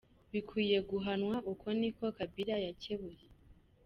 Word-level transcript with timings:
bikwiye 0.31 0.77
guhanwa", 0.89 1.35
uko 1.51 1.65
ni 1.79 1.89
ko 1.97 2.05
Kabila 2.17 2.55
yakebuye. 2.65 3.23